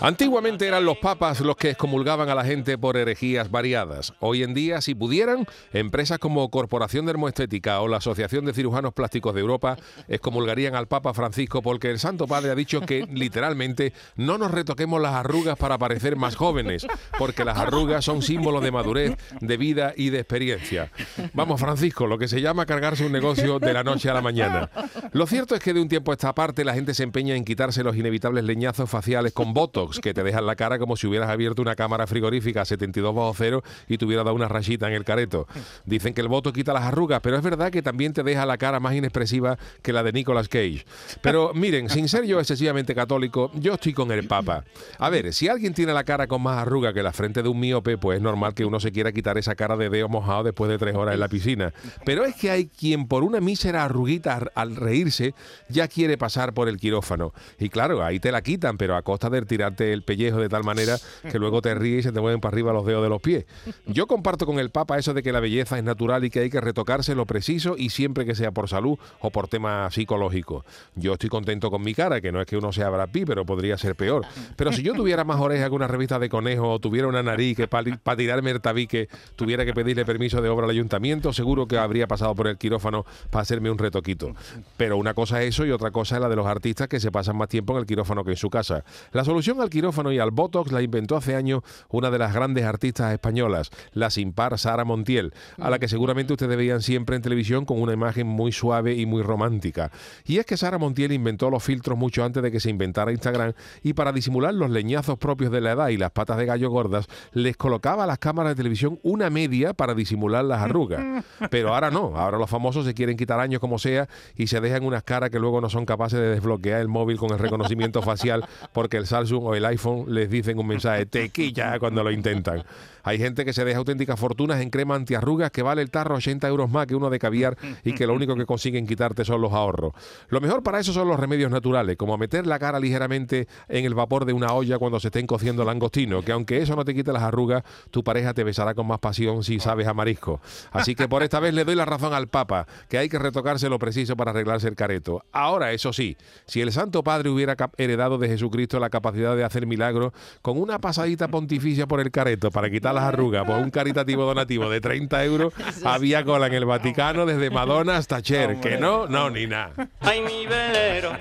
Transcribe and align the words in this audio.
Antiguamente 0.00 0.64
eran 0.64 0.84
los 0.84 0.98
papas 0.98 1.40
los 1.40 1.56
que 1.56 1.70
excomulgaban 1.70 2.28
a 2.28 2.34
la 2.36 2.44
gente 2.44 2.78
por 2.78 2.96
herejías 2.96 3.50
variadas. 3.50 4.14
Hoy 4.20 4.44
en 4.44 4.54
día, 4.54 4.80
si 4.80 4.94
pudieran, 4.94 5.44
empresas 5.72 6.20
como 6.20 6.48
Corporación 6.50 7.04
Dermoestética 7.04 7.80
o 7.80 7.88
la 7.88 7.96
Asociación 7.96 8.44
de 8.44 8.54
Cirujanos 8.54 8.94
Plásticos 8.94 9.34
de 9.34 9.40
Europa 9.40 9.76
excomulgarían 10.06 10.76
al 10.76 10.86
Papa 10.86 11.14
Francisco 11.14 11.62
porque 11.62 11.90
el 11.90 11.98
Santo 11.98 12.28
Padre 12.28 12.52
ha 12.52 12.54
dicho 12.54 12.80
que 12.82 13.06
literalmente 13.12 13.92
no 14.14 14.38
nos 14.38 14.52
retoquemos 14.52 15.02
las 15.02 15.14
arrugas 15.14 15.58
para 15.58 15.78
parecer 15.78 16.14
más 16.14 16.36
jóvenes, 16.36 16.86
porque 17.18 17.44
las 17.44 17.58
arrugas 17.58 18.04
son 18.04 18.22
símbolos 18.22 18.62
de 18.62 18.70
madurez, 18.70 19.16
de 19.40 19.56
vida 19.56 19.94
y 19.96 20.10
de 20.10 20.20
experiencia. 20.20 20.92
Vamos, 21.32 21.60
Francisco, 21.60 22.06
lo 22.06 22.18
que 22.18 22.28
se 22.28 22.40
llama 22.40 22.66
cargarse 22.66 23.04
un 23.04 23.10
negocio 23.10 23.58
de 23.58 23.72
la 23.72 23.82
noche 23.82 24.08
a 24.08 24.14
la 24.14 24.22
mañana. 24.22 24.70
Lo 25.10 25.26
cierto 25.26 25.56
es 25.56 25.60
que 25.60 25.74
de 25.74 25.80
un 25.80 25.88
tiempo 25.88 26.12
a 26.12 26.14
esta 26.14 26.32
parte 26.36 26.64
la 26.64 26.74
gente 26.74 26.94
se 26.94 27.02
empeña 27.02 27.34
en 27.34 27.44
quitarse 27.44 27.82
los 27.82 27.96
inevitables 27.96 28.44
leñazos 28.44 28.88
faciales 28.88 29.32
con 29.32 29.52
votos 29.52 29.87
que 30.02 30.14
te 30.14 30.22
dejan 30.22 30.46
la 30.46 30.56
cara 30.56 30.78
como 30.78 30.96
si 30.96 31.06
hubieras 31.06 31.30
abierto 31.30 31.62
una 31.62 31.74
cámara 31.74 32.06
frigorífica 32.06 32.62
a 32.62 32.64
72 32.64 33.14
bajo 33.14 33.32
cero 33.34 33.62
y 33.88 33.98
te 33.98 34.04
hubiera 34.04 34.24
dado 34.24 34.36
una 34.36 34.48
rayita 34.48 34.88
en 34.88 34.94
el 34.94 35.04
careto. 35.04 35.46
Dicen 35.84 36.14
que 36.14 36.20
el 36.20 36.28
voto 36.28 36.52
quita 36.52 36.72
las 36.72 36.84
arrugas, 36.84 37.20
pero 37.22 37.36
es 37.36 37.42
verdad 37.42 37.70
que 37.70 37.82
también 37.82 38.12
te 38.12 38.22
deja 38.22 38.46
la 38.46 38.58
cara 38.58 38.80
más 38.80 38.94
inexpresiva 38.94 39.58
que 39.82 39.92
la 39.92 40.02
de 40.02 40.12
Nicolas 40.12 40.48
Cage. 40.48 40.84
Pero 41.22 41.52
miren, 41.54 41.88
sin 41.88 42.08
ser 42.08 42.24
yo 42.24 42.38
excesivamente 42.38 42.94
católico, 42.94 43.50
yo 43.54 43.74
estoy 43.74 43.92
con 43.92 44.10
el 44.12 44.26
Papa. 44.26 44.64
A 44.98 45.10
ver, 45.10 45.32
si 45.32 45.48
alguien 45.48 45.74
tiene 45.74 45.92
la 45.92 46.04
cara 46.04 46.26
con 46.26 46.42
más 46.42 46.58
arruga 46.58 46.92
que 46.92 47.02
la 47.02 47.12
frente 47.12 47.42
de 47.42 47.48
un 47.48 47.58
miope, 47.58 47.98
pues 47.98 48.18
es 48.18 48.22
normal 48.22 48.54
que 48.54 48.64
uno 48.64 48.80
se 48.80 48.92
quiera 48.92 49.12
quitar 49.12 49.38
esa 49.38 49.54
cara 49.54 49.76
de 49.76 49.88
dedo 49.88 50.08
mojado 50.08 50.44
después 50.44 50.70
de 50.70 50.78
tres 50.78 50.94
horas 50.94 51.14
en 51.14 51.20
la 51.20 51.28
piscina. 51.28 51.72
Pero 52.04 52.24
es 52.24 52.34
que 52.34 52.50
hay 52.50 52.66
quien 52.66 53.06
por 53.06 53.22
una 53.24 53.40
mísera 53.40 53.84
arruguita 53.84 54.38
al 54.54 54.76
reírse 54.76 55.34
ya 55.68 55.88
quiere 55.88 56.18
pasar 56.18 56.52
por 56.52 56.68
el 56.68 56.78
quirófano. 56.78 57.32
Y 57.58 57.68
claro, 57.68 58.04
ahí 58.04 58.20
te 58.20 58.32
la 58.32 58.42
quitan, 58.42 58.76
pero 58.76 58.96
a 58.96 59.02
costa 59.02 59.30
de 59.30 59.38
el 59.80 60.02
pellejo 60.02 60.38
de 60.38 60.48
tal 60.48 60.64
manera 60.64 60.96
que 61.30 61.38
luego 61.38 61.62
te 61.62 61.74
ríes 61.74 62.00
y 62.00 62.02
se 62.04 62.12
te 62.12 62.20
mueven 62.20 62.40
para 62.40 62.54
arriba 62.54 62.72
los 62.72 62.86
dedos 62.86 63.02
de 63.02 63.08
los 63.08 63.20
pies. 63.20 63.46
Yo 63.86 64.06
comparto 64.06 64.46
con 64.46 64.58
el 64.58 64.70
Papa 64.70 64.98
eso 64.98 65.14
de 65.14 65.22
que 65.22 65.32
la 65.32 65.40
belleza 65.40 65.78
es 65.78 65.84
natural 65.84 66.24
y 66.24 66.30
que 66.30 66.40
hay 66.40 66.50
que 66.50 66.60
retocarse 66.60 67.14
lo 67.14 67.26
preciso 67.26 67.74
y 67.76 67.90
siempre 67.90 68.24
que 68.24 68.34
sea 68.34 68.52
por 68.52 68.68
salud 68.68 68.98
o 69.20 69.30
por 69.30 69.48
tema 69.48 69.90
psicológico. 69.90 70.64
Yo 70.94 71.14
estoy 71.14 71.28
contento 71.28 71.70
con 71.70 71.82
mi 71.82 71.94
cara, 71.94 72.20
que 72.20 72.32
no 72.32 72.40
es 72.40 72.46
que 72.46 72.56
uno 72.56 72.72
sea 72.72 72.90
Brad 72.90 73.08
pero 73.26 73.44
podría 73.44 73.78
ser 73.78 73.96
peor. 73.96 74.26
Pero 74.56 74.72
si 74.72 74.82
yo 74.82 74.94
tuviera 74.94 75.24
más 75.24 75.40
orejas 75.40 75.68
que 75.68 75.74
una 75.74 75.88
revista 75.88 76.18
de 76.18 76.28
conejo 76.28 76.70
o 76.70 76.78
tuviera 76.78 77.08
una 77.08 77.22
nariz 77.22 77.56
que 77.56 77.68
para 77.68 78.16
tirarme 78.16 78.50
el 78.50 78.60
tabique 78.60 79.08
tuviera 79.36 79.64
que 79.64 79.72
pedirle 79.72 80.04
permiso 80.04 80.40
de 80.42 80.48
obra 80.48 80.64
al 80.64 80.70
ayuntamiento, 80.70 81.32
seguro 81.32 81.66
que 81.66 81.78
habría 81.78 82.06
pasado 82.06 82.34
por 82.34 82.48
el 82.48 82.58
quirófano 82.58 83.04
para 83.30 83.42
hacerme 83.42 83.70
un 83.70 83.78
retoquito. 83.78 84.34
Pero 84.76 84.96
una 84.96 85.14
cosa 85.14 85.42
es 85.42 85.48
eso 85.50 85.66
y 85.66 85.70
otra 85.70 85.90
cosa 85.90 86.16
es 86.16 86.22
la 86.22 86.28
de 86.28 86.36
los 86.36 86.46
artistas 86.46 86.88
que 86.88 87.00
se 87.00 87.10
pasan 87.10 87.36
más 87.36 87.48
tiempo 87.48 87.72
en 87.72 87.80
el 87.80 87.86
quirófano 87.86 88.24
que 88.24 88.32
en 88.32 88.36
su 88.36 88.50
casa. 88.50 88.84
La 89.12 89.24
solución 89.24 89.60
al 89.60 89.67
quirófano 89.68 90.12
y 90.12 90.18
al 90.18 90.30
Botox 90.30 90.72
la 90.72 90.82
inventó 90.82 91.16
hace 91.16 91.34
años 91.34 91.62
una 91.88 92.10
de 92.10 92.18
las 92.18 92.34
grandes 92.34 92.64
artistas 92.64 93.12
españolas, 93.12 93.70
la 93.92 94.10
sin 94.10 94.32
par 94.32 94.58
Sara 94.58 94.84
Montiel, 94.84 95.32
a 95.58 95.70
la 95.70 95.78
que 95.78 95.88
seguramente 95.88 96.32
ustedes 96.32 96.56
veían 96.56 96.82
siempre 96.82 97.16
en 97.16 97.22
televisión 97.22 97.64
con 97.64 97.80
una 97.80 97.92
imagen 97.92 98.26
muy 98.26 98.52
suave 98.52 98.94
y 98.94 99.06
muy 99.06 99.22
romántica. 99.22 99.90
Y 100.24 100.38
es 100.38 100.46
que 100.46 100.56
Sara 100.56 100.78
Montiel 100.78 101.12
inventó 101.12 101.50
los 101.50 101.62
filtros 101.62 101.98
mucho 101.98 102.24
antes 102.24 102.42
de 102.42 102.50
que 102.50 102.60
se 102.60 102.70
inventara 102.70 103.12
Instagram 103.12 103.52
y 103.82 103.92
para 103.92 104.12
disimular 104.12 104.54
los 104.54 104.70
leñazos 104.70 105.18
propios 105.18 105.50
de 105.50 105.60
la 105.60 105.72
edad 105.72 105.88
y 105.88 105.96
las 105.96 106.10
patas 106.10 106.36
de 106.38 106.46
gallo 106.46 106.70
gordas, 106.70 107.06
les 107.32 107.56
colocaba 107.56 108.04
a 108.04 108.06
las 108.06 108.18
cámaras 108.18 108.52
de 108.52 108.56
televisión 108.56 108.98
una 109.02 109.30
media 109.30 109.74
para 109.74 109.94
disimular 109.94 110.44
las 110.44 110.62
arrugas. 110.62 111.24
Pero 111.50 111.74
ahora 111.74 111.90
no, 111.90 112.16
ahora 112.16 112.38
los 112.38 112.50
famosos 112.50 112.84
se 112.84 112.94
quieren 112.94 113.16
quitar 113.16 113.40
años 113.40 113.60
como 113.60 113.78
sea 113.78 114.08
y 114.36 114.46
se 114.46 114.60
dejan 114.60 114.84
unas 114.84 115.02
caras 115.02 115.30
que 115.30 115.38
luego 115.38 115.60
no 115.60 115.68
son 115.68 115.84
capaces 115.84 116.18
de 116.18 116.28
desbloquear 116.30 116.80
el 116.80 116.88
móvil 116.88 117.18
con 117.18 117.30
el 117.30 117.38
reconocimiento 117.38 118.02
facial 118.02 118.44
porque 118.72 118.96
el 118.96 119.06
Samsung 119.06 119.44
o 119.44 119.54
el 119.58 119.66
iPhone 119.66 120.06
les 120.08 120.30
dicen 120.30 120.58
un 120.58 120.66
mensaje 120.66 121.06
tequilla 121.06 121.78
cuando 121.80 122.02
lo 122.02 122.10
intentan. 122.10 122.64
Hay 123.08 123.16
gente 123.16 123.46
que 123.46 123.54
se 123.54 123.64
deja 123.64 123.78
auténticas 123.78 124.20
fortunas 124.20 124.60
en 124.60 124.68
crema 124.68 124.94
antiarrugas 124.94 125.50
que 125.50 125.62
vale 125.62 125.80
el 125.80 125.90
tarro 125.90 126.16
80 126.16 126.46
euros 126.46 126.70
más 126.70 126.86
que 126.86 126.94
uno 126.94 127.08
de 127.08 127.18
caviar 127.18 127.56
y 127.82 127.94
que 127.94 128.06
lo 128.06 128.12
único 128.12 128.36
que 128.36 128.44
consiguen 128.44 128.86
quitarte 128.86 129.24
son 129.24 129.40
los 129.40 129.52
ahorros. 129.52 129.94
Lo 130.28 130.42
mejor 130.42 130.62
para 130.62 130.78
eso 130.78 130.92
son 130.92 131.08
los 131.08 131.18
remedios 131.18 131.50
naturales, 131.50 131.96
como 131.96 132.18
meter 132.18 132.46
la 132.46 132.58
cara 132.58 132.78
ligeramente 132.78 133.48
en 133.68 133.86
el 133.86 133.94
vapor 133.94 134.26
de 134.26 134.34
una 134.34 134.52
olla 134.52 134.78
cuando 134.78 135.00
se 135.00 135.08
estén 135.08 135.26
cociendo 135.26 135.64
langostino, 135.64 136.22
que 136.22 136.32
aunque 136.32 136.58
eso 136.58 136.76
no 136.76 136.84
te 136.84 136.94
quite 136.94 137.12
las 137.12 137.22
arrugas, 137.22 137.62
tu 137.90 138.04
pareja 138.04 138.34
te 138.34 138.44
besará 138.44 138.74
con 138.74 138.86
más 138.86 138.98
pasión 138.98 139.42
si 139.42 139.58
sabes 139.58 139.86
a 139.86 139.94
marisco. 139.94 140.40
Así 140.70 140.94
que 140.94 141.08
por 141.08 141.22
esta 141.22 141.40
vez 141.40 141.54
le 141.54 141.64
doy 141.64 141.76
la 141.76 141.86
razón 141.86 142.12
al 142.12 142.28
Papa, 142.28 142.66
que 142.90 142.98
hay 142.98 143.08
que 143.08 143.18
retocarse 143.18 143.70
lo 143.70 143.78
preciso 143.78 144.16
para 144.16 144.32
arreglarse 144.32 144.68
el 144.68 144.76
careto. 144.76 145.24
Ahora, 145.32 145.72
eso 145.72 145.92
sí, 145.92 146.16
si 146.46 146.60
el 146.60 146.72
Santo 146.72 147.02
Padre 147.02 147.30
hubiera 147.30 147.56
heredado 147.78 148.18
de 148.18 148.28
Jesucristo 148.28 148.78
la 148.78 148.90
capacidad 148.90 149.34
de 149.34 149.37
hacer 149.44 149.66
milagros, 149.66 150.12
con 150.42 150.58
una 150.58 150.78
pasadita 150.78 151.28
pontificia 151.28 151.86
por 151.86 152.00
el 152.00 152.10
careto 152.10 152.50
para 152.50 152.70
quitar 152.70 152.94
las 152.94 153.04
arrugas 153.04 153.44
por 153.44 153.56
un 153.56 153.70
caritativo 153.70 154.24
donativo 154.24 154.68
de 154.70 154.80
30 154.80 155.24
euros, 155.24 155.52
había 155.84 156.24
cola 156.24 156.46
en 156.46 156.54
el 156.54 156.64
Vaticano 156.64 157.26
desde 157.26 157.50
Madonna 157.50 157.96
hasta 157.96 158.22
Cher. 158.22 158.60
Que 158.60 158.76
no, 158.78 159.06
no, 159.06 159.30
ni 159.30 159.46
nada. 159.46 159.72
Ay, 160.00 160.22
mi 160.22 160.46
velero, 160.46 161.12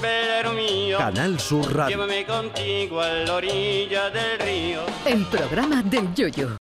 velero 0.00 0.52
mío. 0.52 0.98
Canal 0.98 1.38
Sur 1.40 1.74
Radio. 1.74 1.96
Llévame 1.96 2.24
contigo 2.24 3.00
a 3.00 3.08
la 3.08 3.34
orilla 3.34 4.10
del 4.10 4.38
río. 4.38 4.80
El 5.06 5.24
programa 5.26 5.82
del 5.82 6.14
Yoyo. 6.14 6.48